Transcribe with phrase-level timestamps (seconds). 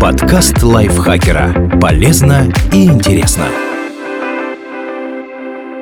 [0.00, 1.78] Подкаст лайфхакера.
[1.80, 3.46] Полезно и интересно.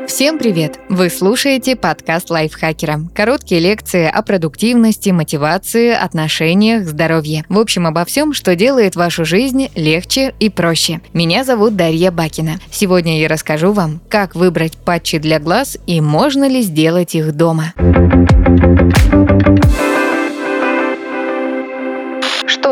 [0.07, 0.79] Всем привет!
[0.89, 3.01] Вы слушаете подкаст лайфхакера.
[3.13, 7.45] Короткие лекции о продуктивности, мотивации, отношениях, здоровье.
[7.49, 11.01] В общем, обо всем, что делает вашу жизнь легче и проще.
[11.13, 12.61] Меня зовут Дарья Бакина.
[12.71, 17.73] Сегодня я расскажу вам, как выбрать патчи для глаз и можно ли сделать их дома.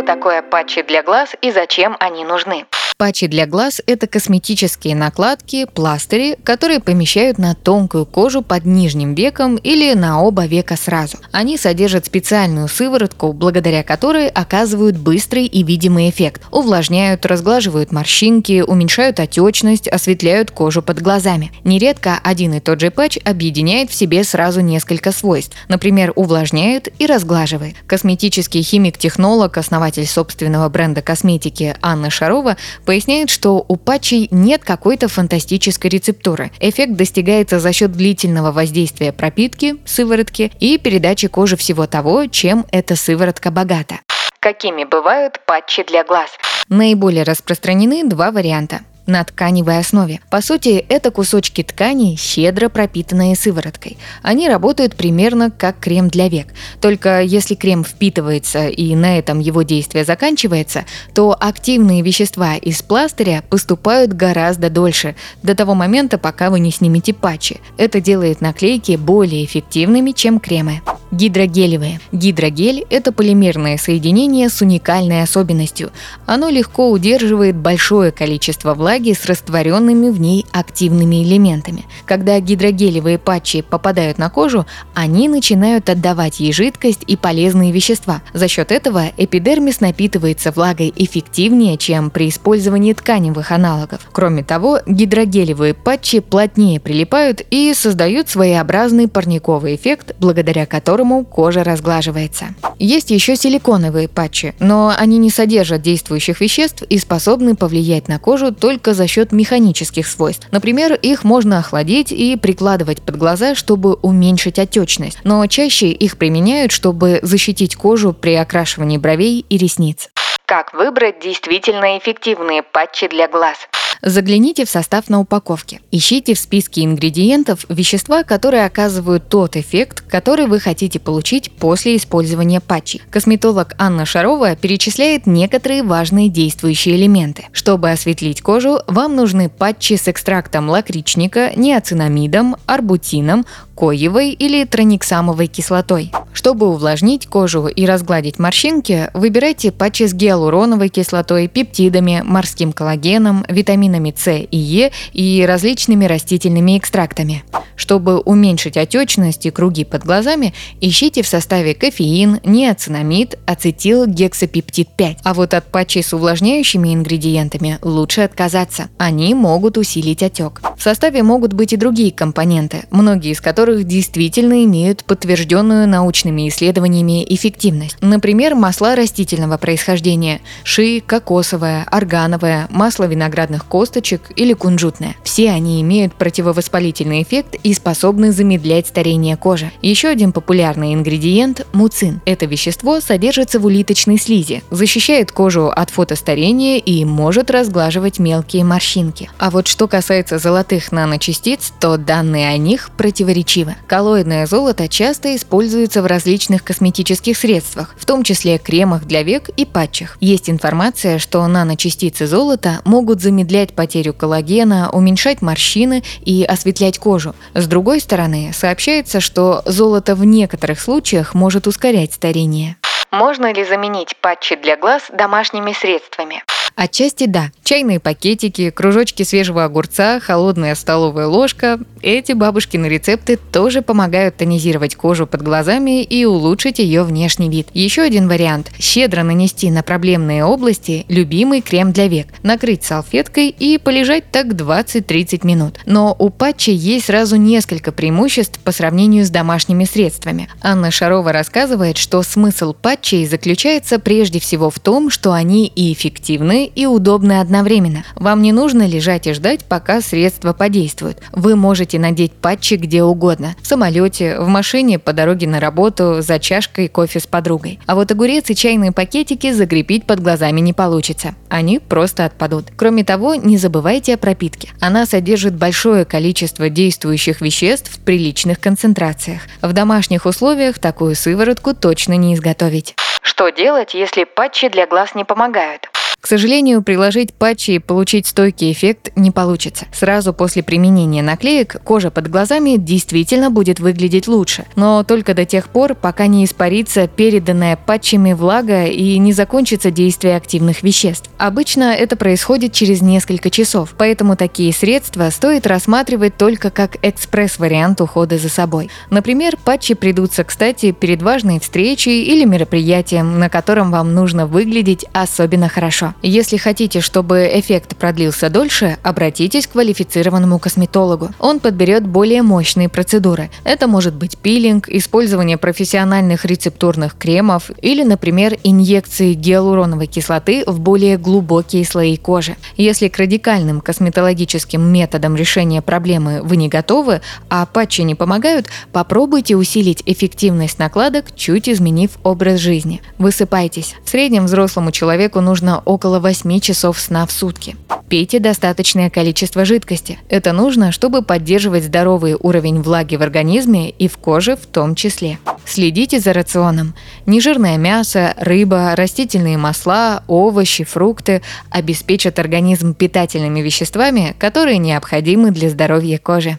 [0.07, 2.67] Такое патчи для глаз и зачем они нужны?
[3.03, 9.57] Патчи для глаз– это косметические накладки, пластыри, которые помещают на тонкую кожу под нижним веком
[9.57, 11.17] или на оба века сразу.
[11.33, 16.43] Они содержат специальную сыворотку, благодаря которой оказывают быстрый и видимый эффект.
[16.53, 21.51] Увлажняют, разглаживают морщинки, уменьшают отечность, осветляют кожу под глазами.
[21.65, 25.57] Нередко один и тот же патч объединяет в себе сразу несколько свойств.
[25.67, 27.75] Например, увлажняет и разглаживает.
[27.89, 32.57] Косметический химик-технолог, основатель собственного бренда косметики Анна Шарова
[32.93, 36.51] поясняет, что у патчей нет какой-то фантастической рецептуры.
[36.61, 42.95] Эффект достигается за счет длительного воздействия пропитки, сыворотки и передачи коже всего того, чем эта
[42.95, 44.01] сыворотка богата.
[44.41, 46.29] Какими бывают патчи для глаз?
[46.69, 50.21] Наиболее распространены два варианта на тканевой основе.
[50.31, 53.99] По сути, это кусочки ткани, щедро пропитанные сывороткой.
[54.23, 56.49] Они работают примерно как крем для век.
[56.81, 63.43] Только если крем впитывается и на этом его действие заканчивается, то активные вещества из пластыря
[63.49, 67.61] поступают гораздо дольше, до того момента, пока вы не снимете патчи.
[67.77, 70.81] Это делает наклейки более эффективными, чем кремы.
[71.11, 72.01] Гидрогелевые.
[72.11, 75.91] Гидрогель– это полимерное соединение с уникальной особенностью.
[76.25, 81.85] Оно легко удерживает большое количество влаги с растворенными в ней активными элементами.
[82.05, 88.23] Когда гидрогелевые патчи попадают на кожу, они начинают отдавать ей жидкость и полезные вещества.
[88.35, 94.09] За счет этого эпидермис напитывается влагой эффективнее, чем при использовании тканевых аналогов.
[94.13, 102.55] Кроме того, гидрогелевые патчи плотнее прилипают и создают своеобразный парниковый эффект, благодаря которому кожа разглаживается.
[102.79, 108.53] Есть еще силиконовые патчи, но они не содержат действующих веществ и способны повлиять на кожу
[108.53, 110.49] только за счет механических свойств.
[110.51, 116.73] Например, их можно охладить и прикладывать под глаза, чтобы уменьшить отечность, но чаще их применяют,
[116.73, 120.11] чтобы защитить кожу при окрашивании бровей и ресниц.
[120.47, 123.57] Как выбрать действительно эффективные патчи для глаз?
[124.05, 125.81] Загляните в состав на упаковке.
[125.93, 132.61] Ищите в списке ингредиентов вещества, которые оказывают тот эффект, который вы хотите получить после использования
[132.61, 133.01] патчей.
[133.11, 137.45] Косметолог Анна Шарова перечисляет некоторые важные действующие элементы.
[137.53, 143.47] Чтобы осветлить кожу, вам нужны патчи с экстрактом лакричника, неоцинамидом, арбутином,
[143.77, 146.11] коевой или трониксамовой кислотой.
[146.33, 154.15] Чтобы увлажнить кожу и разгладить морщинки, выбирайте патчи с гиалуроновой кислотой, пептидами, морским коллагеном, витаминами
[154.17, 157.45] С и Е и различными растительными экстрактами.
[157.77, 165.19] Чтобы уменьшить отечность и круги под глазами, ищите в составе кофеин, неоцинамид, ацетил, гексапептид 5.
[165.25, 168.89] А вот от патчей с увлажняющими ингредиентами лучше отказаться.
[168.99, 170.61] Они могут усилить отек.
[170.77, 175.89] В составе могут быть и другие компоненты, многие из которых действительно имеют подтвержденную
[176.23, 177.97] научными исследованиями эффективность.
[178.01, 185.17] Например, масла растительного происхождения– ши, кокосовое, органовое, масло виноградных косточек или кунжутное.
[185.25, 189.73] Все они имеют противовоспалительный эффект и способны замедлять старение кожи.
[189.83, 192.21] Еще один популярный ингредиент– муцин.
[192.25, 199.31] Это вещество содержится в улиточной слизи, защищает кожу от фотостарения и может разглаживать мелкие морщинки.
[199.39, 203.75] А вот что касается золотых наночастиц, то данные о них противоречивы.
[203.87, 209.65] Коллоидное золото часто используется в различных косметических средствах, в том числе кремах для век и
[209.65, 210.19] патчах.
[210.21, 217.35] Есть информация, что наночастицы золота могут замедлять потерю коллагена, уменьшать морщины и осветлять кожу.
[217.55, 222.77] С другой стороны, сообщается, что золото в некоторых случаях может ускорять старение.
[223.11, 226.43] Можно ли заменить патчи для глаз домашними средствами?
[226.77, 227.51] Отчасти да.
[227.65, 235.27] Чайные пакетики, кружочки свежего огурца, холодная столовая ложка– эти бабушкины рецепты тоже помогают тонизировать кожу
[235.27, 237.69] под глазами и улучшить ее внешний вид.
[237.75, 243.79] Еще один вариант– щедро нанести на проблемные области любимый крем для век, накрыть салфеткой и
[243.79, 245.79] полежать так 20-30 минут.
[245.87, 250.49] Но у патчи есть сразу несколько преимуществ по сравнению с домашними средствами.
[250.61, 256.62] Анна Шарова рассказывает, что смысл патчей заключается прежде всего в том, что они и эффективны,
[256.67, 258.05] и удобны одновременно.
[258.17, 261.19] Вам не нужно лежать и ждать, пока средства подействуют.
[261.33, 263.55] Вы можете надеть патчи где угодно.
[263.61, 267.79] В самолете, в машине, по дороге на работу, за чашкой кофе с подругой.
[267.87, 271.35] А вот огурец и чайные пакетики закрепить под глазами не получится.
[271.49, 272.67] Они просто отпадут.
[272.77, 274.71] Кроме того, не забывайте о пропитке.
[274.81, 279.43] Она содержит большое количество действующих веществ в приличных концентрациях.
[279.61, 282.95] В домашних условиях такую сыворотку точно не изготовить.
[283.23, 285.92] Что делать, если патчи для глаз не помогают?
[286.23, 289.87] К сожалению, приложить патчи и получить стойкий эффект не получится.
[289.93, 295.69] Сразу после применения наклеек кожа под глазами действительно будет выглядеть лучше, но только до тех
[295.69, 301.29] пор, пока не испарится переданная патчами влага и не закончится действие активных веществ.
[301.39, 308.39] Обычно это происходит через несколько часов, поэтому такие средства стоит рассматривать только как экспресс-вариант ухода
[308.39, 308.91] за собой.
[309.11, 315.69] Например, патчи придутся кстати перед важной встречей или мероприятием, на котором вам нужно выглядеть особенно
[315.69, 316.12] хорошо.
[316.23, 321.31] Если хотите, чтобы эффект продлился дольше, обратитесь к квалифицированному косметологу.
[321.39, 323.51] Он подберет более мощные процедуры.
[323.65, 331.17] Это может быть пилинг, использование профессиональных рецептурных кремов или, например, инъекции гиалуроновой кислоты в более
[331.17, 332.57] глубокие слои кожи.
[332.77, 339.57] Если к радикальным косметологическим методам решения проблемы вы не готовы, а патчи не помогают, попробуйте
[339.57, 343.01] усилить эффективность накладок, чуть изменив образ жизни.
[343.19, 343.95] Высыпайтесь.
[344.05, 347.77] В среднем взрослому человеку нужно около около 8 часов сна в сутки.
[348.09, 350.19] Пейте достаточное количество жидкости.
[350.29, 355.39] Это нужно, чтобы поддерживать здоровый уровень влаги в организме и в коже в том числе.
[355.65, 356.95] Следите за рационом.
[357.25, 361.41] Нежирное мясо, рыба, растительные масла, овощи, фрукты
[361.71, 366.59] обеспечат организм питательными веществами, которые необходимы для здоровья кожи.